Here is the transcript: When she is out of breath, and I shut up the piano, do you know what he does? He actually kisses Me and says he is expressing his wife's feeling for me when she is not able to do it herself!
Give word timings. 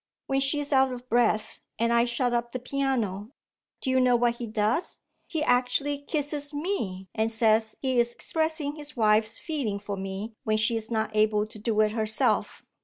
When 0.25 0.39
she 0.39 0.59
is 0.59 0.73
out 0.73 0.91
of 0.91 1.07
breath, 1.09 1.59
and 1.77 1.93
I 1.93 2.05
shut 2.05 2.33
up 2.33 2.53
the 2.53 2.59
piano, 2.59 3.33
do 3.81 3.91
you 3.91 3.99
know 3.99 4.15
what 4.15 4.37
he 4.37 4.47
does? 4.47 4.97
He 5.27 5.43
actually 5.43 5.99
kisses 5.99 6.55
Me 6.55 7.07
and 7.13 7.31
says 7.31 7.75
he 7.83 7.99
is 7.99 8.11
expressing 8.11 8.77
his 8.77 8.97
wife's 8.97 9.37
feeling 9.37 9.77
for 9.77 9.95
me 9.95 10.33
when 10.43 10.57
she 10.57 10.75
is 10.75 10.89
not 10.89 11.15
able 11.15 11.45
to 11.45 11.59
do 11.59 11.79
it 11.81 11.91
herself! 11.91 12.65